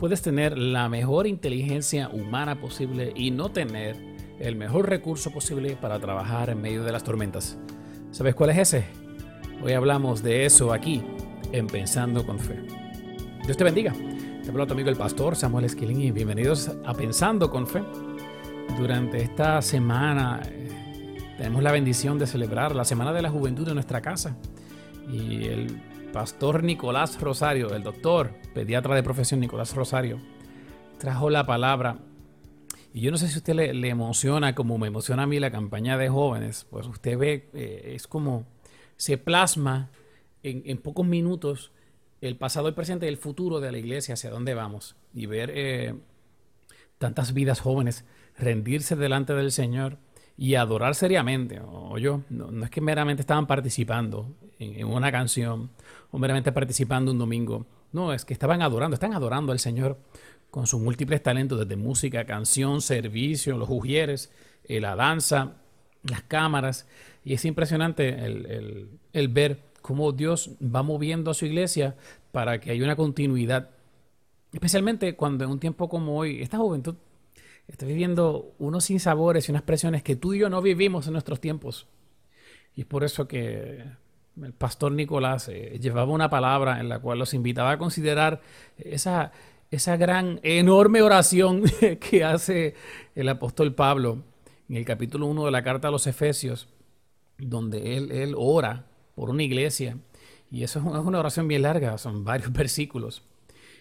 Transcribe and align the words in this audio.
Puedes 0.00 0.22
tener 0.22 0.56
la 0.56 0.88
mejor 0.88 1.26
inteligencia 1.26 2.08
humana 2.08 2.58
posible 2.58 3.12
y 3.14 3.32
no 3.32 3.50
tener 3.50 3.96
el 4.38 4.56
mejor 4.56 4.88
recurso 4.88 5.30
posible 5.30 5.76
para 5.76 6.00
trabajar 6.00 6.48
en 6.48 6.62
medio 6.62 6.82
de 6.84 6.90
las 6.90 7.04
tormentas. 7.04 7.58
¿Sabes 8.10 8.34
cuál 8.34 8.48
es 8.48 8.56
ese? 8.56 8.86
Hoy 9.62 9.74
hablamos 9.74 10.22
de 10.22 10.46
eso 10.46 10.72
aquí, 10.72 11.02
en 11.52 11.66
Pensando 11.66 12.24
con 12.24 12.38
Fe. 12.38 12.56
Dios 13.44 13.58
te 13.58 13.62
bendiga. 13.62 13.92
Te 14.42 14.48
habla 14.48 14.66
tu 14.66 14.72
amigo 14.72 14.88
el 14.88 14.96
pastor 14.96 15.36
Samuel 15.36 15.66
Esquilín 15.66 16.00
y 16.00 16.12
bienvenidos 16.12 16.70
a 16.86 16.94
Pensando 16.94 17.50
con 17.50 17.66
Fe. 17.66 17.82
Durante 18.78 19.22
esta 19.22 19.60
semana 19.60 20.40
eh, 20.46 21.34
tenemos 21.36 21.62
la 21.62 21.72
bendición 21.72 22.18
de 22.18 22.26
celebrar 22.26 22.74
la 22.74 22.86
Semana 22.86 23.12
de 23.12 23.20
la 23.20 23.28
Juventud 23.28 23.68
en 23.68 23.74
nuestra 23.74 24.00
casa. 24.00 24.34
Y 25.12 25.44
el 25.44 25.89
pastor 26.12 26.64
Nicolás 26.64 27.20
Rosario, 27.20 27.74
el 27.74 27.82
doctor, 27.82 28.34
pediatra 28.52 28.94
de 28.94 29.02
profesión 29.02 29.40
Nicolás 29.40 29.74
Rosario, 29.74 30.20
trajo 30.98 31.30
la 31.30 31.46
palabra. 31.46 31.98
Y 32.92 33.02
yo 33.02 33.10
no 33.10 33.18
sé 33.18 33.28
si 33.28 33.38
usted 33.38 33.54
le, 33.54 33.88
emociona 33.88 34.54
como 34.54 34.76
me 34.76 34.88
emociona 34.88 35.22
a 35.22 35.26
mí 35.26 35.38
la 35.38 35.52
campaña 35.52 35.96
de 35.96 36.08
jóvenes, 36.08 36.66
pues 36.68 36.86
usted 36.86 37.16
ve, 37.16 37.48
eh, 37.54 37.92
es 37.94 38.06
como 38.06 38.46
se 38.96 39.18
plasma 39.18 39.90
en, 40.42 40.78
pocos 40.78 41.06
minutos 41.06 41.70
el 42.20 42.36
pasado, 42.36 42.68
el 42.68 42.74
presente 42.74 43.06
y 43.06 43.08
el 43.08 43.16
futuro 43.16 43.60
de 43.60 43.72
la 43.72 43.78
iglesia, 43.78 44.14
hacia 44.14 44.30
dónde 44.30 44.54
vamos. 44.54 44.96
Y 45.14 45.26
ver 45.26 45.50
eh, 45.54 45.94
tantas 46.98 47.32
vidas 47.32 47.60
jóvenes 47.60 48.04
rendirse 48.36 48.96
delante 48.96 49.32
del 49.32 49.52
Señor 49.52 49.98
y 50.36 50.56
adorar 50.56 50.94
seriamente. 50.94 51.60
O 51.60 51.98
yo, 51.98 52.22
no, 52.28 52.64
es 52.64 52.70
que 52.70 52.80
meramente 52.80 53.22
estaban 53.22 53.46
participando 53.46 54.34
en, 54.60 54.86
una 54.86 55.10
canción 55.10 55.70
o 56.12 56.18
meramente 56.18 56.52
participando 56.52 57.10
un 57.10 57.18
domingo. 57.18 57.66
No, 57.92 58.12
es 58.12 58.24
que 58.24 58.32
estaban 58.32 58.62
adorando, 58.62 58.94
están 58.94 59.14
adorando 59.14 59.50
al 59.50 59.58
Señor 59.58 59.98
con 60.50 60.68
sus 60.68 60.80
múltiples 60.80 61.22
talentos, 61.22 61.58
desde 61.58 61.76
música, 61.76 62.24
canción, 62.24 62.80
servicio, 62.80 63.58
los 63.58 63.68
ujieres, 63.68 64.32
eh, 64.64 64.80
la 64.80 64.94
danza, 64.94 65.56
las 66.04 66.22
cámaras. 66.22 66.86
Y 67.24 67.34
es 67.34 67.44
impresionante 67.44 68.08
el, 68.24 68.88
el 69.12 69.28
ver 69.28 69.62
cómo 69.82 70.12
Dios 70.12 70.50
va 70.62 70.82
moviendo 70.82 71.30
a 71.30 71.34
su 71.34 71.46
iglesia 71.46 71.96
para 72.30 72.60
que 72.60 72.70
haya 72.70 72.84
una 72.84 72.96
continuidad. 72.96 73.70
Especialmente 74.52 75.16
cuando 75.16 75.44
en 75.44 75.50
un 75.50 75.58
tiempo 75.58 75.88
como 75.88 76.16
hoy, 76.16 76.42
esta 76.42 76.58
juventud 76.58 76.94
Estoy 77.70 77.86
viviendo 77.86 78.52
unos 78.58 78.84
sinsabores 78.86 79.48
y 79.48 79.52
unas 79.52 79.62
presiones 79.62 80.02
que 80.02 80.16
tú 80.16 80.34
y 80.34 80.40
yo 80.40 80.50
no 80.50 80.60
vivimos 80.60 81.06
en 81.06 81.12
nuestros 81.12 81.40
tiempos. 81.40 81.86
Y 82.74 82.80
es 82.80 82.86
por 82.86 83.04
eso 83.04 83.28
que 83.28 83.84
el 84.44 84.52
pastor 84.52 84.92
Nicolás 84.92 85.48
eh, 85.48 85.78
llevaba 85.80 86.12
una 86.12 86.30
palabra 86.30 86.80
en 86.80 86.88
la 86.88 86.98
cual 86.98 87.18
los 87.18 87.34
invitaba 87.34 87.72
a 87.72 87.78
considerar 87.78 88.40
esa, 88.78 89.32
esa 89.70 89.96
gran, 89.96 90.40
enorme 90.42 91.02
oración 91.02 91.64
que 92.00 92.24
hace 92.24 92.74
el 93.14 93.28
apóstol 93.28 93.74
Pablo 93.74 94.22
en 94.68 94.76
el 94.76 94.84
capítulo 94.84 95.26
1 95.26 95.46
de 95.46 95.50
la 95.50 95.64
carta 95.64 95.88
a 95.88 95.90
los 95.90 96.06
Efesios, 96.06 96.68
donde 97.38 97.96
él, 97.96 98.12
él 98.12 98.34
ora 98.36 98.86
por 99.14 99.30
una 99.30 99.42
iglesia. 99.42 99.98
Y 100.50 100.62
eso 100.64 100.78
es 100.78 100.84
una 100.84 101.18
oración 101.18 101.48
bien 101.48 101.62
larga, 101.62 101.98
son 101.98 102.24
varios 102.24 102.52
versículos. 102.54 103.22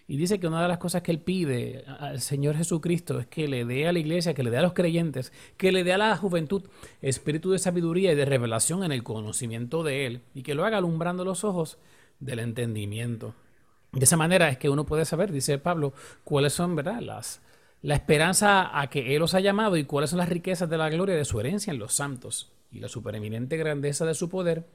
Y 0.10 0.18
dice 0.18 0.40
que 0.40 0.48
una 0.48 0.64
de 0.64 0.68
las 0.68 0.80
cosas 0.80 1.04
que 1.04 1.12
él 1.12 1.20
pide 1.20 1.86
al 2.00 2.20
Señor 2.20 2.58
Jesucristo 2.58 3.20
es 3.20 3.28
que 3.28 3.48
le 3.48 3.64
dé 3.64 3.88
a 3.88 3.94
la 3.94 4.00
iglesia, 4.00 4.34
que 4.34 4.42
le 4.42 4.50
dé 4.50 4.58
a 4.58 4.64
los 4.64 4.74
creyentes, 4.74 5.32
que 5.56 5.72
le 5.72 5.84
dé 5.84 5.94
a 5.94 6.00
la 6.00 6.18
juventud 6.18 6.64
espíritu 7.04 7.52
de 7.52 7.60
sabiduría 7.60 8.12
y 8.12 8.16
de 8.16 8.26
revelación 8.26 8.84
en 8.84 8.92
el 8.92 9.04
conocimiento 9.04 9.84
de 9.84 10.08
Él 10.08 10.22
y 10.34 10.42
que 10.42 10.56
lo 10.56 10.66
haga 10.66 10.80
alumbrando 10.80 11.24
los 11.26 11.44
ojos 11.44 11.78
del 12.20 12.40
entendimiento. 12.40 13.36
De 13.92 14.04
esa 14.04 14.18
manera 14.18 14.50
es 14.50 14.58
que 14.58 14.70
uno 14.70 14.84
puede 14.84 15.06
saber, 15.06 15.32
dice 15.32 15.60
Pablo, 15.60 15.94
cuáles 16.24 16.54
son 16.54 16.76
¿verdad? 16.76 17.02
Las, 17.02 17.44
la 17.84 17.94
esperanza 17.94 18.82
a 18.82 18.90
que 18.90 19.16
Él 19.16 19.22
os 19.22 19.36
ha 19.36 19.42
llamado 19.42 19.78
y 19.78 19.84
cuáles 19.84 20.10
son 20.10 20.18
las 20.18 20.30
riquezas 20.30 20.72
de 20.72 20.78
la 20.80 20.90
gloria 20.90 21.16
de 21.16 21.26
su 21.26 21.40
herencia 21.40 21.70
en 21.70 21.78
los 21.78 21.94
santos 21.94 22.52
y 22.72 22.80
la 22.80 22.88
supereminente 22.88 23.58
grandeza 23.58 24.08
de 24.08 24.16
su 24.16 24.28
poder 24.28 24.66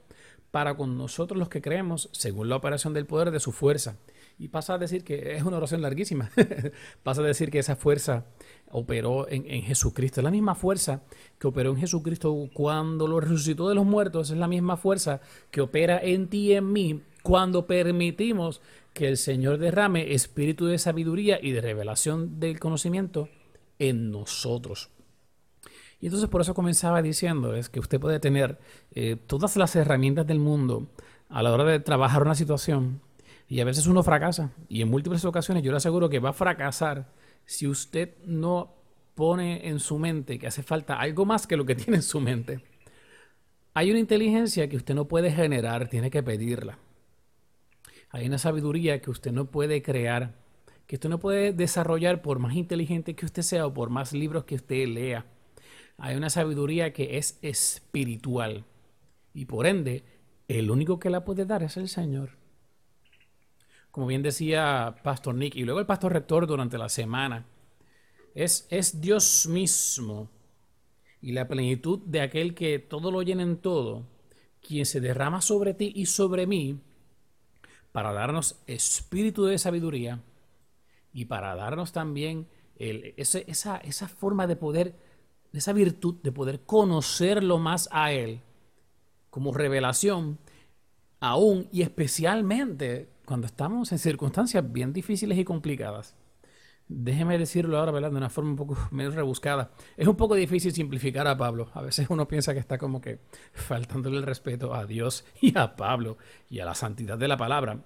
para 0.53 0.77
con 0.77 0.97
nosotros 0.97 1.37
los 1.37 1.49
que 1.49 1.61
creemos 1.61 2.09
según 2.13 2.49
la 2.49 2.55
operación 2.55 2.95
del 2.95 3.07
poder 3.07 3.33
de 3.33 3.41
su 3.41 3.51
fuerza 3.51 3.97
y 4.39 4.49
pasa 4.49 4.75
a 4.75 4.79
decir 4.79 5.05
que 5.05 5.37
es 5.37 5.43
una 5.45 5.59
oración 5.59 5.83
larguísima. 5.83 6.31
pasa 7.03 7.23
a 7.23 7.25
decir 7.25 7.51
que 7.51 7.61
esa 7.61 7.77
fuerza 7.77 8.27
operó 8.71 9.29
en, 9.29 9.63
Jesucristo. 9.63 10.21
Es 10.21 10.25
la 10.25 10.31
misma 10.31 10.55
fuerza 10.55 11.03
que 11.39 11.47
operó 11.47 11.71
en 11.71 11.77
Jesucristo 11.77 12.49
cuando 12.53 13.07
lo 13.07 13.21
resucitó 13.21 13.69
de 13.69 13.75
los 13.75 13.87
muertos. 13.87 14.31
Es 14.31 14.37
la 14.37 14.49
misma 14.49 14.77
fuerza 14.77 15.21
que 15.51 15.61
opera 15.61 16.01
en 16.03 16.29
ti 16.29 16.49
y 16.49 16.53
en 16.55 16.73
mí 16.73 17.03
cuando 17.23 17.67
permitimos 17.67 18.61
que 18.93 19.09
el 19.09 19.17
Señor 19.17 19.59
derrame 19.59 20.13
espíritu 20.15 20.67
de 20.67 20.79
sabiduría 20.79 21.39
y 21.41 21.53
de 21.53 21.61
revelación 21.61 22.39
del 22.41 22.61
conocimiento 22.61 23.29
en 23.79 24.11
nosotros. 24.11 24.91
Y 26.01 26.07
entonces 26.07 26.29
por 26.29 26.41
eso 26.43 26.55
comenzaba 26.55 27.01
diciendo 27.01 27.55
es 27.55 27.69
que 27.69 27.81
usted 27.81 27.99
puede 27.99 28.21
tener 28.21 28.59
eh, 28.93 29.17
todas 29.27 29.57
las 29.57 29.75
herramientas 29.75 30.27
del 30.27 30.39
mundo 30.39 30.89
a 31.29 31.43
la 31.43 31.53
hora 31.53 31.65
de 31.65 31.81
trabajar 31.81 32.23
una 32.23 32.35
situación, 32.35 33.01
y 33.49 33.61
a 33.61 33.65
veces 33.65 33.87
uno 33.87 34.03
fracasa. 34.03 34.53
Y 34.69 34.83
en 34.83 34.89
múltiples 34.89 35.25
ocasiones 35.25 35.63
yo 35.63 35.71
le 35.71 35.77
aseguro 35.79 36.09
que 36.09 36.19
va 36.19 36.31
a 36.31 36.35
fracasar 36.35 37.13
si 37.45 37.67
usted 37.67 38.17
no 38.25 38.75
pone 39.15 39.69
en 39.69 39.79
su 39.81 39.99
mente 39.99 40.39
que 40.39 40.47
hace 40.47 40.63
falta 40.63 40.99
algo 40.99 41.25
más 41.25 41.47
que 41.47 41.57
lo 41.57 41.65
que 41.65 41.75
tiene 41.75 41.97
en 41.97 42.03
su 42.03 42.21
mente. 42.21 42.61
Hay 43.75 43.91
una 43.91 44.01
inteligencia 44.01 44.69
que 44.69 44.77
usted 44.77 44.95
no 44.95 45.07
puede 45.07 45.33
generar, 45.33 45.89
tiene 45.89 46.11
que 46.11 46.23
pedirla. 46.23 46.79
Hay 48.11 48.27
una 48.27 48.39
sabiduría 48.39 49.01
que 49.01 49.11
usted 49.11 49.33
no 49.33 49.47
puede 49.47 49.83
crear, 49.83 50.37
que 50.87 50.95
usted 50.97 51.09
no 51.09 51.19
puede 51.19 51.53
desarrollar 51.53 52.23
por 52.23 52.39
más 52.39 52.55
inteligente 52.55 53.17
que 53.17 53.27
usted 53.27 53.43
sea 53.43 53.67
o 53.67 53.75
por 53.75 53.91
más 53.91 54.13
libros 54.13 54.45
que 54.45 54.55
usted 54.55 54.87
lea. 54.87 55.27
Hay 55.99 56.17
una 56.17 56.31
sabiduría 56.31 56.93
que 56.93 57.19
es 57.19 57.39
espiritual 57.43 58.65
y 59.33 59.47
por 59.47 59.67
ende 59.67 60.05
el 60.47 60.71
único 60.71 61.01
que 61.01 61.11
la 61.11 61.25
puede 61.25 61.45
dar 61.45 61.65
es 61.65 61.77
el 61.77 61.89
Señor 61.89 62.44
como 63.95 64.09
bien 64.09 64.25
decía 64.25 64.97
Pastor 65.05 65.37
Nick, 65.37 65.55
y 65.55 65.63
luego 65.63 65.79
el 65.79 65.87
Pastor 65.87 66.13
Rector 66.13 66.49
durante 66.49 66.77
la 66.77 66.89
semana, 66.89 67.47
es, 68.35 68.67
es 68.69 69.01
Dios 69.01 69.47
mismo 69.47 70.29
y 71.21 71.31
la 71.31 71.47
plenitud 71.47 72.01
de 72.05 72.21
aquel 72.21 72.57
que 72.57 72.81
todo 72.81 73.13
lo 73.13 73.23
llena 73.23 73.45
en 73.45 73.57
todo, 73.57 74.05
quien 74.61 74.85
se 74.85 75.01
derrama 75.01 75.41
sobre 75.41 75.75
ti 75.75 75.93
y 75.95 76.07
sobre 76.07 76.45
mí 76.45 76.81
para 77.93 78.13
darnos 78.13 78.61
espíritu 78.67 79.45
de 79.45 79.59
sabiduría 79.59 80.21
y 81.13 81.27
para 81.27 81.55
darnos 81.55 81.93
también 81.93 82.49
esa, 82.75 83.77
esa 83.77 84.09
forma 84.09 84.49
de 84.49 84.57
poder, 84.57 84.97
esa 85.53 85.73
virtud 85.73 86.17
de 86.21 86.33
poder 86.33 86.63
conocerlo 86.63 87.59
más 87.59 87.89
a 87.93 88.11
Él 88.11 88.41
como 89.31 89.55
revelación, 89.55 90.41
aún 91.21 91.69
y 91.71 91.83
especialmente 91.83 93.14
cuando 93.25 93.47
estamos 93.47 93.93
en 93.93 93.99
circunstancias 93.99 94.71
bien 94.73 94.93
difíciles 94.93 95.39
y 95.39 95.45
complicadas, 95.45 96.15
déjeme 96.89 97.39
decirlo 97.39 97.79
ahora, 97.79 97.93
¿verdad? 97.93 98.11
De 98.11 98.17
una 98.17 98.31
forma 98.31 98.51
un 98.51 98.57
poco 98.57 98.77
menos 98.91 99.15
rebuscada. 99.15 99.73
Es 99.97 100.07
un 100.07 100.17
poco 100.17 100.35
difícil 100.35 100.73
simplificar 100.73 101.27
a 101.27 101.37
Pablo. 101.37 101.71
A 101.75 101.83
veces 101.83 102.07
uno 102.11 102.29
piensa 102.29 102.53
que 102.53 102.61
está 102.61 102.79
como 102.79 103.01
que 103.01 103.21
faltándole 103.53 104.17
el 104.17 104.23
respeto 104.23 104.75
a 104.75 104.87
Dios 104.87 105.25
y 105.41 105.57
a 105.59 105.77
Pablo 105.77 106.19
y 106.49 106.61
a 106.61 106.65
la 106.65 106.75
santidad 106.75 107.19
de 107.19 107.29
la 107.29 107.37
palabra. 107.37 107.83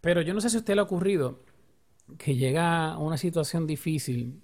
Pero 0.00 0.22
yo 0.22 0.34
no 0.34 0.40
sé 0.40 0.50
si 0.50 0.56
a 0.56 0.60
usted 0.60 0.74
le 0.74 0.80
ha 0.80 0.84
ocurrido 0.84 1.44
que 2.18 2.34
llega 2.34 2.92
a 2.92 2.98
una 2.98 3.16
situación 3.16 3.66
difícil, 3.66 4.40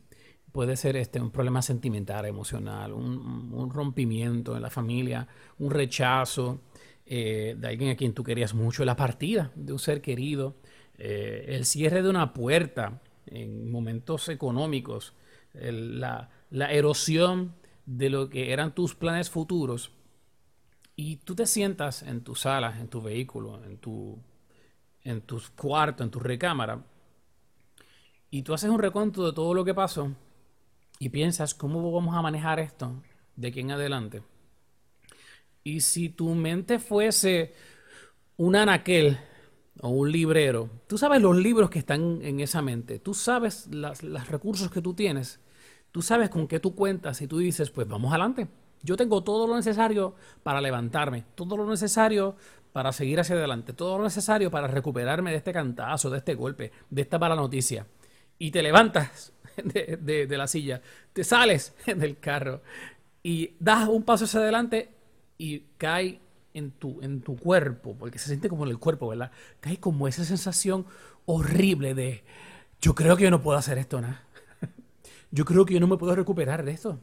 puede 0.53 0.77
ser 0.77 0.97
este, 0.97 1.21
un 1.21 1.31
problema 1.31 1.63
sentimental, 1.63 2.27
emocional, 2.27 2.93
un, 2.93 3.53
un 3.53 3.71
rompimiento 3.71 4.55
en 4.55 4.63
la 4.63 4.71
familia, 4.71 5.27
un 5.59 5.71
rechazo, 5.71 6.61
eh, 7.07 7.55
de 7.57 7.69
alguien 7.69 7.91
a 7.91 7.97
quien 7.97 8.15
tú 8.15 8.25
querías 8.25 8.53
mucho, 8.53 8.85
la 8.85 8.97
partida 8.97 9.53
de 9.55 9.73
un 9.73 9.79
ser 9.79 10.03
querido, 10.03 10.57
eh, 10.99 11.45
el 11.49 11.65
cierre 11.65 12.03
de 12.03 12.11
una 12.11 12.33
puerta 12.33 13.01
en 13.27 13.71
momentos 13.71 14.29
económicos, 14.29 15.15
la, 15.55 16.31
erosión 16.51 17.55
de 17.87 18.11
lo 18.11 18.29
que 18.29 18.53
eran 18.53 18.75
tus 18.75 18.95
planes 18.95 19.31
futuros, 19.31 19.93
y 20.97 21.17
tú 21.19 21.35
te 21.35 21.47
sientas 21.47 22.03
en 22.03 22.23
tu 22.23 22.35
sala, 22.35 22.79
en 22.81 22.89
tu 22.89 23.01
vehículo, 23.01 23.63
en 23.65 23.79
tu, 23.79 24.19
en 25.05 25.21
tu 25.21 25.41
cuarto, 25.55 26.03
en 26.03 26.11
tu 26.11 26.19
recámara, 26.19 26.85
y 28.31 28.43
tú 28.43 28.53
haces 28.53 28.71
un 28.71 28.79
recuento 28.79 29.25
de 29.25 29.33
todo 29.33 29.55
lo 29.55 29.65
que 29.65 29.75
pasó 29.75 30.11
y 30.99 31.11
piensas 31.11 31.55
cómo 31.55 31.93
vamos 31.93 32.17
a 32.17 32.23
manejar 32.23 32.59
esto 32.59 33.03
de 33.37 33.49
aquí 33.49 33.61
en 33.61 33.71
adelante. 33.71 34.23
Y 35.67 35.81
si 35.81 36.11
tu 36.11 36.33
mente 36.37 36.79
fuese 36.79 37.53
un 38.37 38.55
anaquel 38.55 39.19
o 39.81 39.89
un 39.89 40.13
librero, 40.13 40.71
tú 40.87 40.97
sabes 40.97 41.21
los 41.21 41.37
libros 41.37 41.71
que 41.71 41.81
están 41.81 42.21
en 42.23 42.39
esa 42.39 42.63
mente, 42.63 43.01
tú 43.01 43.15
sabes 43.15 43.67
los 43.73 44.29
recursos 44.29 44.71
que 44.71 44.81
tú 44.81 44.95
tienes, 44.95 45.41
tú 45.91 46.03
sabes 46.03 46.31
con 46.31 46.47
qué 46.47 46.61
tú 46.61 46.77
cuentas 46.77 47.21
y 47.21 47.27
tú 47.27 47.39
dices, 47.39 47.71
pues 47.71 47.89
vamos 47.89 48.13
adelante. 48.13 48.47
Yo 48.85 48.97
tengo 48.97 49.25
todo 49.25 49.49
lo 49.49 49.57
necesario 49.57 50.15
para 50.45 50.61
levantarme, 50.61 51.25
todo 51.35 51.57
lo 51.57 51.67
necesario 51.69 52.37
para 52.73 52.93
seguir 52.93 53.19
hacia 53.19 53.35
adelante, 53.35 53.73
todo 53.73 53.99
lo 53.99 54.05
necesario 54.05 54.53
para 54.53 54.69
recuperarme 54.69 55.33
de 55.33 55.39
este 55.39 55.53
cantazo, 55.53 56.11
de 56.11 56.19
este 56.19 56.37
golpe, 56.37 56.71
de 56.91 57.03
esta 57.03 57.19
mala 57.19 57.35
noticia. 57.35 57.89
Y 58.39 58.53
te 58.53 58.63
levantas 58.63 59.33
de, 59.65 60.29
la 60.31 60.47
silla, 60.47 60.81
te 61.13 61.25
sales 61.25 61.75
del 61.87 62.21
carro 62.21 62.63
y 63.21 63.57
das 63.59 63.89
un 63.89 64.05
paso 64.05 64.27
hacia 64.27 64.39
adelante 64.39 64.96
y 65.39 65.61
cae 65.79 66.21
en 66.55 66.71
tu, 66.71 67.01
en 67.03 67.21
tu 67.21 67.37
cuerpo, 67.37 67.97
porque 67.99 68.19
se 68.19 68.29
siente 68.29 68.49
como 68.49 68.65
en 68.65 68.71
el 68.71 68.79
cuerpo, 68.79 69.09
¿verdad? 69.09 69.31
Cae 69.61 69.79
como 69.79 70.09
esa 70.09 70.25
sensación 70.25 70.87
horrible 71.27 71.95
de, 71.95 72.25
yo 72.81 72.95
creo 72.95 73.17
que 73.17 73.25
yo 73.25 73.31
no 73.31 73.43
puedo 73.43 73.59
hacer 73.59 73.79
esto, 73.79 74.01
¿no? 74.01 74.09
Yo 75.31 75.45
creo 75.45 75.67
que 75.67 75.75
yo 75.75 75.81
no 75.81 75.89
me 75.89 75.97
puedo 75.99 76.15
recuperar 76.15 76.65
de 76.65 76.71
esto. 76.73 77.01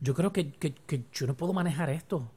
Yo 0.00 0.14
creo 0.14 0.32
que, 0.32 0.52
que 0.52 1.04
yo 1.12 1.26
no 1.26 1.36
puedo 1.36 1.52
manejar 1.52 1.88
esto. 1.88 2.30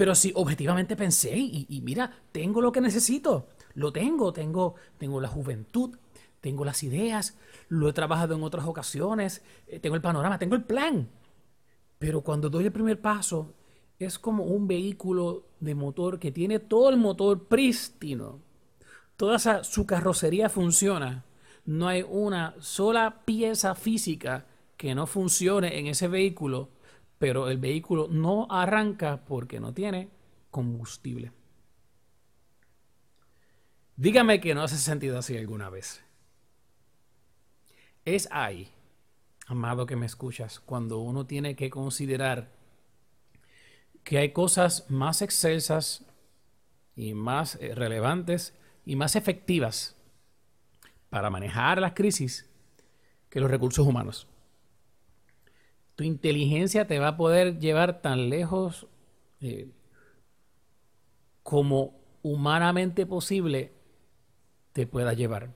Pero 0.00 0.14
si 0.14 0.32
objetivamente 0.34 0.96
pensé 0.96 1.36
y, 1.36 1.82
mira, 1.84 2.10
tengo 2.32 2.62
lo 2.62 2.72
que 2.72 2.80
necesito, 2.80 3.48
lo 3.74 3.92
tengo, 3.92 4.32
tengo, 4.32 4.74
tengo 4.96 5.20
la 5.20 5.28
juventud, 5.28 5.98
tengo 6.40 6.64
las 6.64 6.82
ideas, 6.82 7.36
lo 7.68 7.86
he 7.86 7.92
trabajado 7.92 8.34
en 8.34 8.42
otras 8.42 8.64
ocasiones, 8.64 9.42
eh, 9.66 9.78
tengo 9.78 9.96
el 9.96 10.00
panorama, 10.00 10.38
tengo 10.38 10.54
el 10.54 10.64
plan. 10.64 11.06
Pero 11.98 12.22
cuando 12.22 12.48
doy 12.48 12.64
el 12.64 12.72
primer 12.72 12.98
paso, 12.98 13.52
es 14.00 14.18
como 14.18 14.42
un 14.42 14.66
vehículo 14.66 15.46
de 15.60 15.76
motor 15.76 16.18
que 16.18 16.32
tiene 16.32 16.58
todo 16.58 16.90
el 16.90 16.96
motor 16.96 17.46
prístino. 17.46 18.40
Toda 19.16 19.62
su 19.62 19.86
carrocería 19.86 20.48
funciona. 20.48 21.24
No 21.64 21.86
hay 21.86 22.04
una 22.08 22.56
sola 22.58 23.22
pieza 23.24 23.76
física 23.76 24.46
que 24.76 24.96
no 24.96 25.06
funcione 25.06 25.78
en 25.78 25.86
ese 25.86 26.08
vehículo 26.08 26.70
pero 27.20 27.50
el 27.50 27.58
vehículo 27.58 28.08
no 28.08 28.46
arranca 28.48 29.26
porque 29.26 29.60
no 29.60 29.74
tiene 29.74 30.08
combustible. 30.50 31.32
Dígame 33.96 34.40
que 34.40 34.54
no 34.54 34.62
hace 34.62 34.78
sentido 34.78 35.18
así 35.18 35.36
alguna 35.36 35.68
vez. 35.68 36.02
Es 38.06 38.26
ahí, 38.32 38.70
amado 39.46 39.84
que 39.84 39.96
me 39.96 40.06
escuchas, 40.06 40.60
cuando 40.60 41.00
uno 41.00 41.26
tiene 41.26 41.54
que 41.56 41.68
considerar 41.68 42.50
que 44.10 44.18
hay 44.18 44.32
cosas 44.32 44.86
más 44.88 45.22
excelsas 45.22 46.04
y 46.96 47.14
más 47.14 47.54
eh, 47.60 47.76
relevantes 47.76 48.58
y 48.84 48.96
más 48.96 49.14
efectivas 49.14 49.94
para 51.10 51.30
manejar 51.30 51.80
las 51.80 51.92
crisis 51.92 52.50
que 53.28 53.38
los 53.38 53.48
recursos 53.48 53.86
humanos 53.86 54.26
tu 55.94 56.02
inteligencia 56.02 56.88
te 56.88 56.98
va 56.98 57.08
a 57.08 57.16
poder 57.16 57.60
llevar 57.60 58.00
tan 58.02 58.30
lejos 58.30 58.88
eh, 59.40 59.70
como 61.44 61.94
humanamente 62.22 63.06
posible 63.06 63.74
te 64.72 64.86
pueda 64.86 65.12
llevar. 65.12 65.50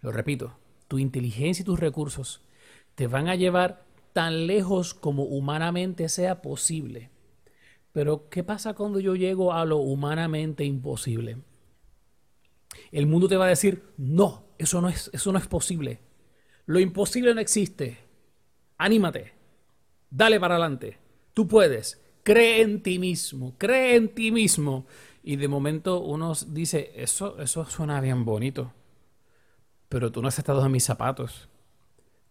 Lo 0.00 0.10
repito, 0.10 0.58
tu 0.88 0.98
inteligencia 0.98 1.62
y 1.62 1.64
tus 1.64 1.80
recursos 1.80 2.42
te 2.94 3.06
van 3.06 3.28
a 3.28 3.36
llevar 3.36 3.87
tan 4.12 4.46
lejos 4.46 4.94
como 4.94 5.24
humanamente 5.24 6.08
sea 6.08 6.42
posible. 6.42 7.10
Pero 7.92 8.28
¿qué 8.28 8.44
pasa 8.44 8.74
cuando 8.74 9.00
yo 9.00 9.14
llego 9.14 9.52
a 9.52 9.64
lo 9.64 9.78
humanamente 9.78 10.64
imposible? 10.64 11.38
El 12.92 13.06
mundo 13.06 13.28
te 13.28 13.36
va 13.36 13.46
a 13.46 13.48
decir, 13.48 13.82
no, 13.96 14.44
eso 14.58 14.80
no 14.80 14.88
es, 14.88 15.10
eso 15.12 15.32
no 15.32 15.38
es 15.38 15.46
posible. 15.46 16.00
Lo 16.66 16.78
imposible 16.80 17.34
no 17.34 17.40
existe 17.40 18.08
anímate, 18.78 19.32
dale 20.08 20.40
para 20.40 20.54
adelante, 20.54 20.98
tú 21.34 21.46
puedes, 21.46 22.00
cree 22.22 22.62
en 22.62 22.82
ti 22.82 22.98
mismo, 22.98 23.54
cree 23.58 23.96
en 23.96 24.14
ti 24.14 24.30
mismo. 24.30 24.86
Y 25.22 25.36
de 25.36 25.48
momento 25.48 26.00
uno 26.00 26.32
dice, 26.46 26.92
eso, 26.94 27.38
eso 27.38 27.66
suena 27.66 28.00
bien 28.00 28.24
bonito, 28.24 28.72
pero 29.88 30.10
tú 30.10 30.22
no 30.22 30.28
has 30.28 30.38
estado 30.38 30.64
en 30.64 30.72
mis 30.72 30.84
zapatos 30.84 31.50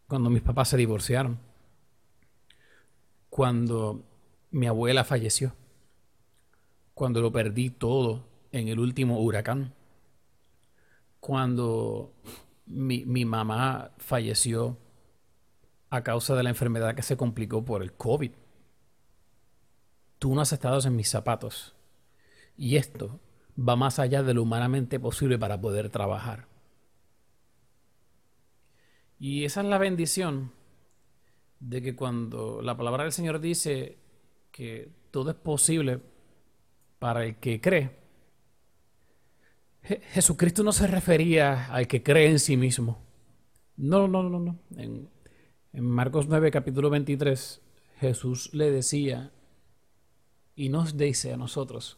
cuando 0.07 0.29
mis 0.29 0.41
papás 0.41 0.69
se 0.69 0.77
divorciaron, 0.77 1.37
cuando 3.37 4.03
mi 4.49 4.65
abuela 4.65 5.03
falleció, 5.03 5.53
cuando 6.95 7.21
lo 7.21 7.31
perdí 7.31 7.69
todo 7.69 8.25
en 8.51 8.67
el 8.67 8.79
último 8.79 9.19
huracán, 9.19 9.75
cuando 11.19 12.15
mi, 12.65 13.05
mi 13.05 13.25
mamá 13.25 13.91
falleció 13.99 14.79
a 15.91 16.01
causa 16.01 16.33
de 16.33 16.41
la 16.41 16.49
enfermedad 16.49 16.95
que 16.95 17.03
se 17.03 17.15
complicó 17.15 17.63
por 17.63 17.83
el 17.83 17.93
COVID. 17.93 18.31
Tú 20.17 20.33
no 20.33 20.41
has 20.41 20.51
estado 20.51 20.79
en 20.87 20.95
mis 20.95 21.11
zapatos. 21.11 21.75
Y 22.57 22.77
esto 22.77 23.19
va 23.55 23.75
más 23.75 23.99
allá 23.99 24.23
de 24.23 24.33
lo 24.33 24.41
humanamente 24.41 24.99
posible 24.99 25.37
para 25.37 25.61
poder 25.61 25.91
trabajar. 25.91 26.47
Y 29.19 29.45
esa 29.45 29.61
es 29.61 29.67
la 29.67 29.77
bendición 29.77 30.56
de 31.59 31.81
que 31.81 31.95
cuando 31.95 32.61
la 32.61 32.77
palabra 32.77 33.03
del 33.03 33.11
Señor 33.11 33.39
dice 33.39 33.97
que 34.51 34.89
todo 35.11 35.31
es 35.31 35.35
posible 35.35 35.99
para 36.99 37.25
el 37.25 37.37
que 37.37 37.61
cree, 37.61 37.91
Jesucristo 39.81 40.63
no 40.63 40.71
se 40.71 40.87
refería 40.87 41.73
al 41.73 41.87
que 41.87 42.03
cree 42.03 42.29
en 42.29 42.39
sí 42.39 42.57
mismo. 42.57 42.99
No, 43.77 44.07
no, 44.07 44.23
no, 44.23 44.39
no. 44.39 44.59
En, 44.75 45.09
en 45.73 45.83
Marcos 45.85 46.27
9, 46.27 46.51
capítulo 46.51 46.89
23, 46.89 47.61
Jesús 47.99 48.53
le 48.53 48.71
decía 48.71 49.31
y 50.55 50.69
nos 50.69 50.97
dice 50.97 51.33
a 51.33 51.37
nosotros, 51.37 51.97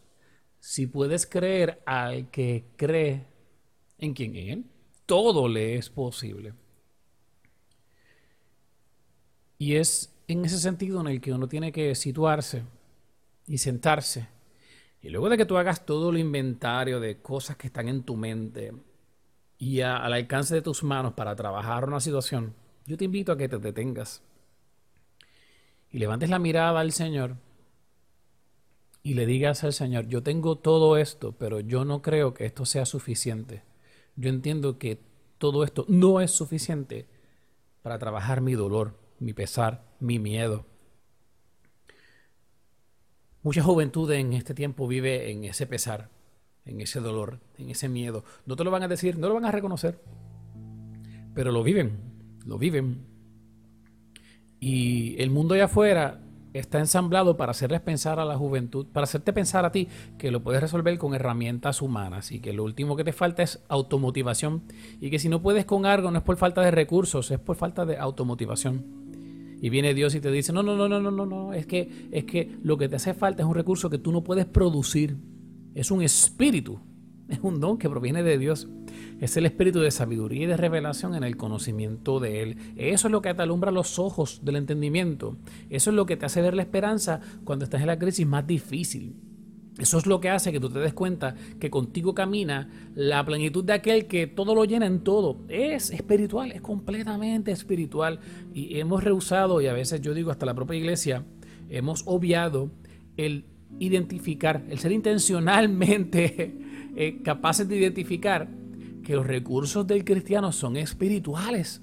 si 0.59 0.88
puedes 0.88 1.25
creer 1.25 1.81
al 1.85 2.29
que 2.29 2.65
cree 2.75 3.25
en 3.97 4.13
quien 4.13 4.35
Él, 4.35 4.65
todo 5.05 5.47
le 5.47 5.75
es 5.75 5.89
posible. 5.89 6.53
Y 9.59 9.75
es 9.75 10.11
en 10.27 10.45
ese 10.45 10.57
sentido 10.57 11.01
en 11.01 11.07
el 11.07 11.21
que 11.21 11.33
uno 11.33 11.47
tiene 11.47 11.71
que 11.71 11.94
situarse 11.94 12.63
y 13.45 13.59
sentarse. 13.59 14.27
Y 15.01 15.09
luego 15.09 15.29
de 15.29 15.38
que 15.38 15.45
tú 15.45 15.57
hagas 15.57 15.85
todo 15.85 16.09
el 16.09 16.17
inventario 16.17 17.00
de 17.00 17.21
cosas 17.21 17.57
que 17.57 17.67
están 17.67 17.88
en 17.88 18.03
tu 18.03 18.15
mente 18.15 18.73
y 19.57 19.81
al 19.81 20.13
alcance 20.13 20.56
de 20.56 20.61
tus 20.61 20.83
manos 20.83 21.13
para 21.13 21.35
trabajar 21.35 21.88
una 21.88 22.00
situación, 22.00 22.56
yo 22.85 22.97
te 22.97 23.06
invito 23.06 23.31
a 23.31 23.38
que 23.38 23.50
te 23.50 23.59
detengas 23.59 24.23
y 25.91 26.00
levantes 26.00 26.29
la 26.29 26.39
mirada 26.39 26.79
al 26.79 26.91
Señor 26.91 27.35
y 29.01 29.13
le 29.13 29.25
digas 29.25 29.63
al 29.63 29.73
Señor, 29.73 30.07
yo 30.07 30.23
tengo 30.23 30.57
todo 30.57 30.97
esto, 30.97 31.31
pero 31.31 31.59
yo 31.59 31.85
no 31.85 32.01
creo 32.01 32.33
que 32.33 32.45
esto 32.45 32.65
sea 32.65 32.85
suficiente. 32.85 33.63
Yo 34.15 34.29
entiendo 34.29 34.77
que 34.77 35.01
todo 35.38 35.63
esto 35.63 35.86
no 35.88 36.22
es 36.22 36.31
suficiente 36.31 37.07
para 37.81 37.98
trabajar 37.98 38.41
mi 38.41 38.53
dolor, 38.53 38.99
mi 39.19 39.33
pesar, 39.33 39.83
mi 39.99 40.19
miedo. 40.19 40.65
Mucha 43.41 43.63
juventud 43.63 44.11
en 44.11 44.33
este 44.33 44.53
tiempo 44.53 44.88
vive 44.88 45.31
en 45.31 45.45
ese 45.45 45.65
pesar, 45.65 46.09
en 46.65 46.81
ese 46.81 46.99
dolor, 46.99 47.39
en 47.57 47.69
ese 47.69 47.88
miedo. 47.88 48.23
No 48.45 48.55
te 48.55 48.63
lo 48.63 48.71
van 48.71 48.83
a 48.83 48.88
decir, 48.88 49.17
no 49.17 49.29
lo 49.29 49.35
van 49.35 49.45
a 49.45 49.51
reconocer, 49.51 49.99
pero 51.33 51.51
lo 51.51 51.63
viven 51.63 52.09
lo 52.49 52.57
viven. 52.57 53.05
Y 54.59 55.21
el 55.21 55.29
mundo 55.29 55.53
allá 55.53 55.65
afuera 55.65 56.19
está 56.51 56.79
ensamblado 56.79 57.38
para 57.38 57.51
hacerles 57.51 57.79
pensar 57.79 58.19
a 58.19 58.25
la 58.25 58.35
juventud, 58.35 58.88
para 58.91 59.03
hacerte 59.03 59.31
pensar 59.31 59.63
a 59.63 59.71
ti 59.71 59.88
que 60.17 60.31
lo 60.31 60.41
puedes 60.41 60.59
resolver 60.59 60.97
con 60.97 61.13
herramientas 61.13 61.81
humanas 61.81 62.31
y 62.31 62.39
que 62.39 62.53
lo 62.53 62.63
último 62.63 62.95
que 62.95 63.03
te 63.03 63.13
falta 63.13 63.43
es 63.43 63.63
automotivación 63.69 64.63
y 64.99 65.11
que 65.11 65.19
si 65.19 65.29
no 65.29 65.41
puedes 65.41 65.65
con 65.65 65.85
algo 65.85 66.09
no 66.11 66.17
es 66.17 66.23
por 66.23 66.38
falta 66.38 66.61
de 66.61 66.71
recursos, 66.71 67.29
es 67.31 67.39
por 67.39 67.55
falta 67.55 67.85
de 67.85 67.97
automotivación. 67.97 69.09
Y 69.62 69.70
viene 69.70 69.94
Dios 69.94 70.16
y 70.16 70.22
te 70.22 70.32
dice, 70.32 70.54
no, 70.54 70.63
no, 70.63 70.75
no, 70.75 70.88
no, 70.88 71.00
no, 71.00 71.12
no, 71.12 71.25
no, 71.25 71.54
es 71.54 71.66
que, 71.66 72.08
es 72.12 72.24
que 72.25 72.58
lo 72.63 72.78
que 72.78 72.88
te 72.88 72.96
hace 72.96 73.13
falta 73.13 73.44
es 73.44 73.48
un 73.48 73.56
recurso 73.56 73.89
que 73.89 73.98
tú 73.98 74.12
no 74.12 74.24
puedes 74.24 74.46
producir, 74.46 75.18
es 75.75 75.92
un 75.92 76.01
espíritu, 76.01 76.80
es 77.30 77.39
un 77.42 77.60
don 77.60 77.78
que 77.78 77.89
proviene 77.89 78.24
de 78.24 78.38
Dios. 78.38 78.68
Es 79.20 79.36
el 79.38 79.46
espíritu 79.46 79.80
de 79.80 79.92
sabiduría 79.92 80.44
y 80.44 80.48
de 80.48 80.58
revelación 80.58 81.13
en 81.13 81.24
el 81.24 81.38
conocimiento 81.38 82.20
de 82.20 82.42
Él. 82.42 82.58
Eso 82.78 83.08
es 83.08 83.12
lo 83.12 83.22
que 83.22 83.34
te 83.34 83.42
alumbra 83.42 83.72
los 83.72 84.00
ojos 84.00 84.42
del 84.44 84.56
entendimiento. 84.56 85.38
Eso 85.70 85.89
es 85.89 85.96
lo 85.96 86.06
que 86.06 86.18
te 86.18 86.25
hace 86.25 86.42
ver 86.42 86.54
la 86.54 86.62
esperanza 86.62 87.20
cuando 87.44 87.66
estás 87.66 87.82
en 87.82 87.88
la 87.88 88.00
crisis 88.00 88.25
más 88.25 88.48
difícil. 88.48 89.16
Eso 89.79 89.98
es 89.98 90.05
lo 90.05 90.19
que 90.19 90.29
hace 90.29 90.51
que 90.51 90.59
tú 90.59 90.69
te 90.69 90.79
des 90.79 90.93
cuenta 90.93 91.36
que 91.59 91.69
contigo 91.69 92.13
camina 92.13 92.69
la 92.95 93.25
plenitud 93.25 93.63
de 93.63 93.74
aquel 93.74 94.07
que 94.07 94.27
todo 94.27 94.53
lo 94.53 94.65
llena 94.65 94.86
en 94.86 95.03
todo. 95.03 95.38
Es 95.48 95.89
espiritual, 95.91 96.51
es 96.51 96.62
completamente 96.62 97.51
espiritual. 97.51 98.19
Y 98.53 98.77
hemos 98.79 99.03
rehusado, 99.03 99.62
y 99.62 99.67
a 99.67 99.74
veces 99.74 100.01
yo 100.01 100.13
digo 100.13 100.31
hasta 100.31 100.45
la 100.45 100.53
propia 100.53 100.77
iglesia, 100.77 101.24
hemos 101.69 102.03
obviado 102.05 102.71
el 103.15 103.45
identificar, 103.79 104.65
el 104.69 104.79
ser 104.79 104.91
intencionalmente 104.91 106.57
eh, 106.95 107.21
capaces 107.24 107.67
de 107.67 107.77
identificar 107.77 108.50
que 109.03 109.15
los 109.15 109.25
recursos 109.25 109.88
del 109.88 110.03
cristiano 110.03 110.51
son 110.51 110.75
espirituales. 110.75 111.81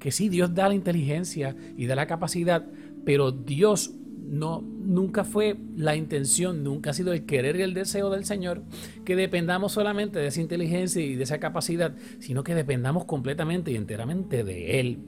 Que 0.00 0.10
sí, 0.10 0.28
Dios 0.28 0.52
da 0.54 0.68
la 0.68 0.74
inteligencia 0.74 1.54
y 1.76 1.86
da 1.86 1.94
la 1.94 2.08
capacidad, 2.08 2.66
pero 3.04 3.30
Dios 3.30 3.92
no, 4.24 4.62
nunca 4.62 5.24
fue 5.24 5.56
la 5.76 5.96
intención, 5.96 6.62
nunca 6.64 6.90
ha 6.90 6.94
sido 6.94 7.12
el 7.12 7.26
querer 7.26 7.56
y 7.56 7.62
el 7.62 7.74
deseo 7.74 8.10
del 8.10 8.24
Señor 8.24 8.62
que 9.04 9.16
dependamos 9.16 9.72
solamente 9.72 10.18
de 10.18 10.28
esa 10.28 10.40
inteligencia 10.40 11.02
y 11.02 11.16
de 11.16 11.24
esa 11.24 11.38
capacidad, 11.38 11.94
sino 12.18 12.44
que 12.44 12.54
dependamos 12.54 13.04
completamente 13.04 13.70
y 13.72 13.76
enteramente 13.76 14.44
de 14.44 14.80
Él. 14.80 15.00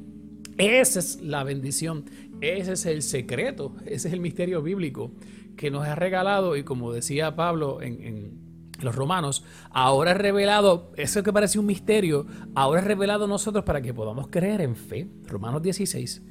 Esa 0.59 1.01
es 1.01 1.21
la 1.21 1.43
bendición, 1.43 2.05
ese 2.41 2.73
es 2.73 2.87
el 2.87 3.03
secreto, 3.03 3.75
ese 3.87 4.09
es 4.09 4.15
el 4.15 4.21
misterio 4.21 4.63
bíblico 4.63 5.11
que 5.57 5.71
nos 5.71 5.87
ha 5.87 5.95
regalado 5.95 6.57
y 6.57 6.63
como 6.63 6.93
decía 6.93 7.35
Pablo 7.37 7.83
en, 7.83 8.43
los 8.81 8.95
romanos, 8.95 9.45
ahora 9.71 10.11
es 10.11 10.19
revelado, 10.19 10.93
eso 10.97 11.23
que 11.23 11.33
parece 11.33 11.59
un 11.59 11.67
misterio, 11.67 12.27
ahora 12.55 12.81
es 12.81 12.87
revelado 12.87 13.27
nosotros 13.27 13.65
para 13.65 13.81
que 13.81 13.95
podamos 13.95 14.29
creer 14.29 14.61
en 14.61 14.75
fe. 14.77 15.09
Romanos 15.27 15.63
16. 15.63 16.23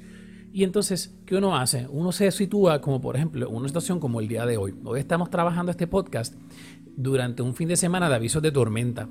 Y 0.56 0.64
entonces, 0.64 1.18
¿qué 1.26 1.36
uno 1.36 1.58
hace? 1.58 1.88
Uno 1.90 2.12
se 2.12 2.30
sitúa 2.30 2.80
como, 2.80 3.02
por 3.02 3.16
ejemplo, 3.16 3.50
una 3.50 3.68
situación 3.68 4.00
como 4.00 4.20
el 4.20 4.28
día 4.28 4.46
de 4.46 4.58
hoy. 4.58 4.76
Hoy 4.86 5.00
estamos 5.00 5.32
trabajando 5.32 5.72
este 5.72 5.88
podcast 5.88 6.36
durante 6.96 7.42
un 7.42 7.56
fin 7.56 7.70
de 7.70 7.76
semana 7.76 8.08
de 8.08 8.14
avisos 8.14 8.44
de 8.44 8.52
tormenta. 8.52 9.10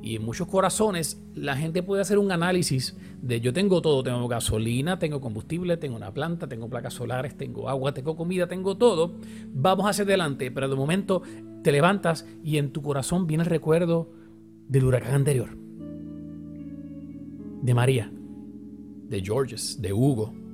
Y 0.00 0.14
en 0.14 0.24
muchos 0.24 0.46
corazones 0.46 1.20
la 1.34 1.56
gente 1.56 1.82
puede 1.82 2.02
hacer 2.02 2.18
un 2.18 2.30
análisis 2.30 2.96
de 3.20 3.40
yo 3.40 3.52
tengo 3.52 3.82
todo, 3.82 4.04
tengo 4.04 4.28
gasolina, 4.28 5.00
tengo 5.00 5.20
combustible, 5.20 5.76
tengo 5.76 5.96
una 5.96 6.14
planta, 6.14 6.46
tengo 6.46 6.70
placas 6.70 6.94
solares, 6.94 7.36
tengo 7.36 7.68
agua, 7.68 7.92
tengo 7.92 8.14
comida, 8.14 8.46
tengo 8.46 8.76
todo. 8.76 9.16
Vamos 9.52 9.90
hacia 9.90 10.04
adelante, 10.04 10.52
pero 10.52 10.68
de 10.68 10.76
momento 10.76 11.20
te 11.64 11.72
levantas 11.72 12.28
y 12.44 12.58
en 12.58 12.70
tu 12.70 12.80
corazón 12.80 13.26
viene 13.26 13.42
el 13.42 13.50
recuerdo 13.50 14.12
del 14.68 14.84
huracán 14.84 15.14
anterior. 15.14 15.50
De 17.60 17.74
María, 17.74 18.08
de 19.08 19.20
Georges, 19.20 19.82
de 19.82 19.92
Hugo, 19.92 20.45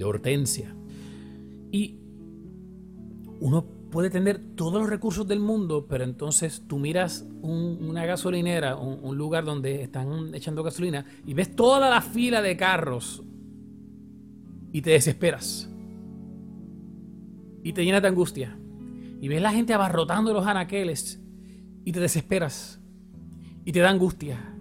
de 0.00 0.06
Hortensia. 0.06 0.74
Y 1.70 1.98
uno 3.38 3.64
puede 3.90 4.08
tener 4.10 4.38
todos 4.56 4.80
los 4.80 4.88
recursos 4.88 5.28
del 5.28 5.40
mundo, 5.40 5.86
pero 5.88 6.04
entonces 6.04 6.64
tú 6.66 6.78
miras 6.78 7.26
una 7.42 8.06
gasolinera, 8.06 8.76
un, 8.76 9.16
lugar 9.16 9.44
donde 9.44 9.82
están 9.82 10.34
echando 10.34 10.62
gasolina 10.62 11.04
y 11.26 11.34
ves 11.34 11.54
toda 11.54 11.90
la 11.90 12.00
fila 12.00 12.40
de 12.40 12.56
carros 12.56 13.22
y 14.72 14.80
te 14.82 14.90
desesperas. 14.90 15.68
Y 17.62 17.74
te 17.74 17.84
llenas 17.84 18.00
de 18.00 18.08
angustia. 18.08 18.58
Y 19.20 19.28
ves 19.28 19.42
la 19.42 19.52
gente 19.52 19.74
abarrotando 19.74 20.32
los 20.32 20.46
anaqueles 20.46 21.22
y 21.84 21.92
te 21.92 22.00
desesperas. 22.00 22.80
Y 23.66 23.72
te 23.72 23.80
da 23.80 23.90
angustia. 23.90 24.56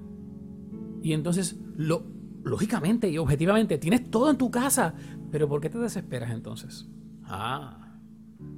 Y 1.01 1.13
entonces, 1.13 1.57
lo, 1.77 2.03
lógicamente 2.43 3.09
y 3.09 3.17
objetivamente, 3.17 3.77
tienes 3.77 4.09
todo 4.09 4.29
en 4.29 4.37
tu 4.37 4.51
casa. 4.51 4.93
Pero 5.31 5.47
¿por 5.47 5.61
qué 5.61 5.69
te 5.69 5.77
desesperas 5.77 6.31
entonces? 6.31 6.87
Ah, 7.23 7.97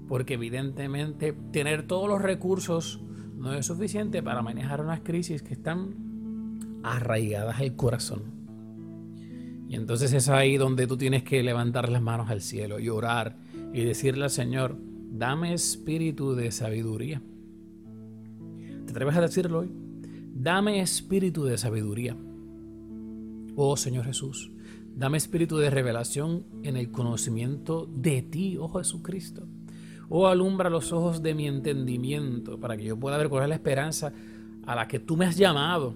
porque 0.07 0.35
evidentemente 0.35 1.33
tener 1.51 1.87
todos 1.87 2.07
los 2.07 2.21
recursos 2.21 3.01
no 3.35 3.53
es 3.53 3.65
suficiente 3.65 4.21
para 4.21 4.41
manejar 4.41 4.81
unas 4.81 5.01
crisis 5.01 5.41
que 5.41 5.53
están 5.53 6.81
arraigadas 6.83 7.59
al 7.59 7.75
corazón. 7.75 8.41
Y 9.67 9.75
entonces 9.75 10.13
es 10.13 10.29
ahí 10.29 10.57
donde 10.57 10.85
tú 10.85 10.97
tienes 10.97 11.23
que 11.23 11.41
levantar 11.43 11.89
las 11.89 12.01
manos 12.01 12.29
al 12.29 12.41
cielo 12.41 12.79
y 12.79 12.89
orar 12.89 13.37
y 13.73 13.83
decirle 13.83 14.25
al 14.25 14.29
Señor, 14.29 14.77
dame 15.11 15.53
espíritu 15.53 16.35
de 16.35 16.51
sabiduría. 16.51 17.21
¿Te 18.85 18.91
atreves 18.91 19.15
a 19.15 19.21
decirlo 19.21 19.59
hoy? 19.59 19.71
Dame 20.33 20.81
espíritu 20.81 21.45
de 21.45 21.57
sabiduría. 21.57 22.17
Oh 23.55 23.75
Señor 23.75 24.05
Jesús, 24.05 24.51
dame 24.95 25.17
espíritu 25.17 25.57
de 25.57 25.69
revelación 25.69 26.45
en 26.63 26.77
el 26.77 26.91
conocimiento 26.91 27.85
de 27.85 28.21
ti, 28.21 28.57
oh 28.57 28.69
Jesucristo. 28.69 29.45
Oh, 30.09 30.27
alumbra 30.27 30.69
los 30.69 30.91
ojos 30.91 31.21
de 31.21 31.33
mi 31.33 31.47
entendimiento 31.47 32.59
para 32.59 32.75
que 32.75 32.83
yo 32.83 32.97
pueda 32.97 33.17
ver 33.17 33.29
cuál 33.29 33.43
es 33.43 33.49
la 33.49 33.55
esperanza 33.55 34.11
a 34.65 34.75
la 34.75 34.87
que 34.87 34.99
tú 34.99 35.15
me 35.15 35.25
has 35.25 35.37
llamado 35.37 35.93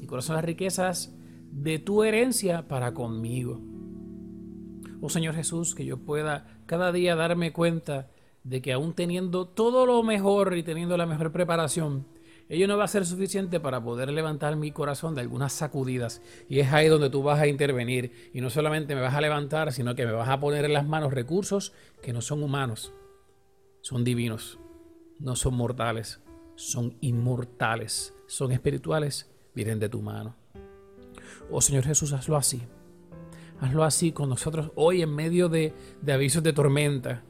y 0.00 0.06
cuáles 0.06 0.24
son 0.24 0.36
las 0.36 0.44
riquezas 0.44 1.14
de 1.50 1.78
tu 1.78 2.02
herencia 2.02 2.66
para 2.66 2.94
conmigo. 2.94 3.60
Oh 5.00 5.08
Señor 5.08 5.34
Jesús, 5.34 5.74
que 5.74 5.84
yo 5.84 5.98
pueda 5.98 6.60
cada 6.66 6.92
día 6.92 7.14
darme 7.14 7.52
cuenta 7.52 8.10
de 8.42 8.62
que 8.62 8.72
aún 8.72 8.92
teniendo 8.94 9.46
todo 9.46 9.86
lo 9.86 10.02
mejor 10.02 10.56
y 10.56 10.62
teniendo 10.62 10.96
la 10.96 11.06
mejor 11.06 11.32
preparación, 11.32 12.06
ello 12.48 12.68
no 12.68 12.76
va 12.76 12.84
a 12.84 12.88
ser 12.88 13.04
suficiente 13.04 13.58
para 13.58 13.82
poder 13.82 14.10
levantar 14.12 14.54
mi 14.54 14.70
corazón 14.70 15.16
de 15.16 15.20
algunas 15.20 15.52
sacudidas. 15.52 16.22
Y 16.48 16.60
es 16.60 16.72
ahí 16.72 16.86
donde 16.86 17.10
tú 17.10 17.22
vas 17.22 17.40
a 17.40 17.48
intervenir. 17.48 18.30
Y 18.32 18.40
no 18.40 18.50
solamente 18.50 18.94
me 18.94 19.00
vas 19.00 19.14
a 19.14 19.20
levantar, 19.20 19.72
sino 19.72 19.96
que 19.96 20.06
me 20.06 20.12
vas 20.12 20.28
a 20.28 20.38
poner 20.38 20.64
en 20.64 20.72
las 20.72 20.86
manos 20.86 21.12
recursos 21.12 21.72
que 22.02 22.12
no 22.12 22.22
son 22.22 22.44
humanos, 22.44 22.92
son 23.80 24.04
divinos, 24.04 24.60
no 25.18 25.34
son 25.34 25.54
mortales, 25.54 26.20
son 26.54 26.96
inmortales, 27.00 28.14
son 28.28 28.52
espirituales, 28.52 29.28
vienen 29.54 29.80
de 29.80 29.88
tu 29.88 30.00
mano. 30.00 30.36
Oh 31.50 31.60
Señor 31.60 31.84
Jesús, 31.84 32.12
hazlo 32.12 32.36
así. 32.36 32.62
Hazlo 33.60 33.82
así 33.82 34.12
con 34.12 34.28
nosotros 34.28 34.70
hoy 34.76 35.02
en 35.02 35.12
medio 35.12 35.48
de, 35.48 35.74
de 36.00 36.12
avisos 36.12 36.44
de 36.44 36.52
tormenta. 36.52 37.24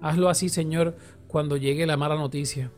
Hazlo 0.00 0.28
así, 0.28 0.48
Señor, 0.48 0.96
cuando 1.28 1.56
llegue 1.56 1.86
la 1.86 1.96
mala 1.96 2.16
noticia, 2.16 2.72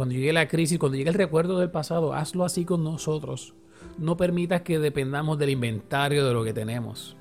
cuando 0.00 0.14
llegue 0.14 0.32
la 0.32 0.48
crisis, 0.48 0.78
cuando 0.78 0.96
llegue 0.96 1.10
el 1.10 1.14
recuerdo 1.14 1.58
del 1.58 1.70
pasado. 1.70 2.14
Hazlo 2.14 2.46
así 2.46 2.64
con 2.64 2.82
nosotros. 2.82 3.52
No 3.98 4.16
permitas 4.16 4.62
que 4.62 4.78
dependamos 4.78 5.38
del 5.38 5.50
inventario 5.50 6.26
de 6.26 6.32
lo 6.32 6.42
que 6.42 6.54
tenemos. 6.54 7.18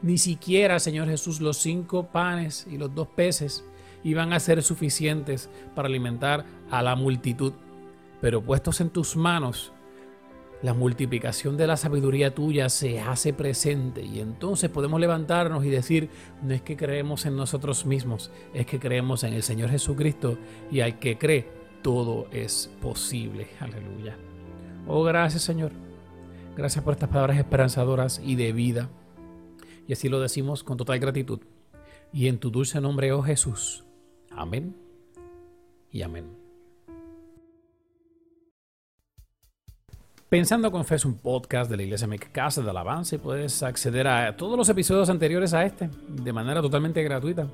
Ni 0.00 0.16
siquiera, 0.16 0.80
Señor 0.80 1.06
Jesús, 1.08 1.42
los 1.42 1.58
cinco 1.58 2.08
panes 2.10 2.66
y 2.66 2.78
los 2.78 2.94
dos 2.94 3.08
peces 3.08 3.62
iban 4.04 4.32
a 4.32 4.40
ser 4.40 4.62
suficientes 4.62 5.50
para 5.74 5.86
alimentar 5.86 6.46
a 6.70 6.80
la 6.80 6.96
multitud. 6.96 7.52
Pero 8.22 8.40
puestos 8.40 8.80
en 8.80 8.88
tus 8.88 9.14
manos, 9.14 9.74
la 10.62 10.72
multiplicación 10.72 11.58
de 11.58 11.66
la 11.66 11.76
sabiduría 11.76 12.34
tuya 12.34 12.70
se 12.70 13.00
hace 13.00 13.34
presente 13.34 14.00
y 14.00 14.20
entonces 14.20 14.70
podemos 14.70 14.98
levantarnos 14.98 15.62
y 15.66 15.68
decir, 15.68 16.08
no 16.40 16.54
es 16.54 16.62
que 16.62 16.74
creemos 16.74 17.26
en 17.26 17.36
nosotros 17.36 17.84
mismos, 17.84 18.30
es 18.54 18.64
que 18.64 18.80
creemos 18.80 19.24
en 19.24 19.34
el 19.34 19.42
Señor 19.42 19.68
Jesucristo 19.68 20.38
y 20.70 20.80
al 20.80 20.98
que 20.98 21.18
cree, 21.18 21.61
todo 21.82 22.26
es 22.32 22.70
posible. 22.80 23.48
Aleluya. 23.60 24.16
Oh, 24.86 25.02
gracias 25.02 25.42
Señor. 25.42 25.72
Gracias 26.56 26.84
por 26.84 26.94
estas 26.94 27.08
palabras 27.08 27.38
esperanzadoras 27.38 28.20
y 28.24 28.36
de 28.36 28.52
vida. 28.52 28.88
Y 29.86 29.92
así 29.92 30.08
lo 30.08 30.20
decimos 30.20 30.64
con 30.64 30.76
total 30.76 30.98
gratitud. 30.98 31.40
Y 32.12 32.28
en 32.28 32.38
tu 32.38 32.50
dulce 32.50 32.80
nombre, 32.80 33.12
oh 33.12 33.22
Jesús. 33.22 33.84
Amén 34.30 34.76
y 35.90 36.02
amén. 36.02 36.42
Pensando 40.28 40.72
con 40.72 40.86
Fe 40.86 40.94
es 40.94 41.04
un 41.04 41.18
podcast 41.18 41.70
de 41.70 41.76
la 41.76 41.82
Iglesia 41.82 42.08
Casa 42.32 42.62
de 42.62 42.70
Alabanza 42.70 43.16
y 43.16 43.18
puedes 43.18 43.62
acceder 43.62 44.08
a 44.08 44.34
todos 44.34 44.56
los 44.56 44.66
episodios 44.70 45.10
anteriores 45.10 45.52
a 45.52 45.62
este 45.62 45.90
de 46.08 46.32
manera 46.32 46.62
totalmente 46.62 47.02
gratuita. 47.02 47.46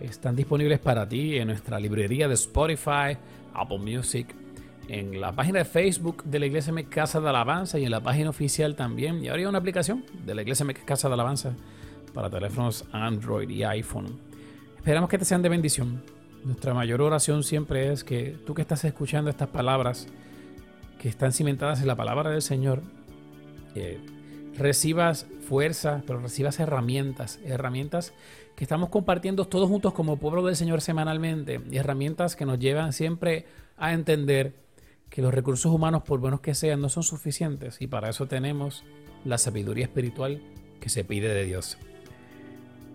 Están 0.00 0.34
disponibles 0.34 0.78
para 0.78 1.08
ti 1.08 1.36
en 1.36 1.48
nuestra 1.48 1.78
librería 1.78 2.28
de 2.28 2.34
Spotify, 2.34 3.16
Apple 3.54 3.78
Music, 3.78 4.34
en 4.88 5.20
la 5.20 5.32
página 5.32 5.60
de 5.60 5.64
Facebook 5.64 6.24
de 6.24 6.38
la 6.38 6.46
Iglesia 6.46 6.72
Me 6.72 6.84
Casa 6.84 7.20
de 7.20 7.28
Alabanza 7.28 7.78
y 7.78 7.84
en 7.84 7.90
la 7.90 8.00
página 8.00 8.30
oficial 8.30 8.74
también. 8.74 9.24
Y 9.24 9.28
habría 9.28 9.48
una 9.48 9.58
aplicación 9.58 10.04
de 10.24 10.34
la 10.34 10.42
Iglesia 10.42 10.64
Me 10.64 10.74
Casa 10.74 11.08
de 11.08 11.14
Alabanza 11.14 11.54
para 12.14 12.30
teléfonos 12.30 12.84
Android 12.92 13.48
y 13.48 13.62
iPhone. 13.62 14.18
Esperamos 14.76 15.08
que 15.08 15.18
te 15.18 15.24
sean 15.24 15.42
de 15.42 15.48
bendición. 15.48 16.02
Nuestra 16.44 16.74
mayor 16.74 17.00
oración 17.00 17.44
siempre 17.44 17.92
es 17.92 18.02
que 18.02 18.36
tú 18.44 18.54
que 18.54 18.62
estás 18.62 18.84
escuchando 18.84 19.30
estas 19.30 19.48
palabras, 19.48 20.08
que 20.98 21.08
están 21.08 21.32
cimentadas 21.32 21.80
en 21.80 21.86
la 21.86 21.94
palabra 21.94 22.30
del 22.30 22.42
Señor, 22.42 22.82
recibas 24.56 25.26
fuerza, 25.46 26.02
pero 26.06 26.20
recibas 26.20 26.60
herramientas, 26.60 27.40
herramientas 27.44 28.12
que 28.56 28.64
estamos 28.64 28.90
compartiendo 28.90 29.46
todos 29.46 29.68
juntos 29.68 29.92
como 29.94 30.18
pueblo 30.18 30.44
del 30.44 30.56
Señor 30.56 30.80
semanalmente 30.80 31.60
y 31.70 31.76
herramientas 31.76 32.36
que 32.36 32.44
nos 32.44 32.58
llevan 32.58 32.92
siempre 32.92 33.46
a 33.76 33.92
entender 33.92 34.54
que 35.08 35.22
los 35.22 35.32
recursos 35.32 35.72
humanos, 35.72 36.02
por 36.02 36.20
buenos 36.20 36.40
que 36.40 36.54
sean, 36.54 36.80
no 36.80 36.88
son 36.88 37.02
suficientes 37.02 37.80
y 37.80 37.86
para 37.86 38.10
eso 38.10 38.26
tenemos 38.26 38.84
la 39.24 39.38
sabiduría 39.38 39.84
espiritual 39.84 40.42
que 40.80 40.88
se 40.88 41.04
pide 41.04 41.32
de 41.32 41.44
Dios. 41.44 41.78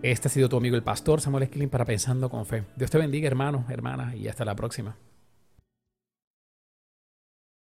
Este 0.03 0.27
ha 0.27 0.31
sido 0.31 0.49
tu 0.49 0.57
amigo 0.57 0.75
el 0.75 0.83
pastor 0.83 1.21
Samuel 1.21 1.43
Esquilín 1.43 1.69
para 1.69 1.85
Pensando 1.85 2.29
con 2.29 2.45
Fe. 2.45 2.63
Dios 2.75 2.91
te 2.91 2.97
bendiga, 2.99 3.27
hermano, 3.27 3.65
hermana, 3.69 4.15
y 4.15 4.27
hasta 4.27 4.45
la 4.45 4.55
próxima. 4.55 4.95